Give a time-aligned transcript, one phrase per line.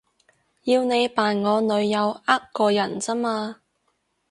[0.63, 3.57] 要你扮我女友呃個人咋嘛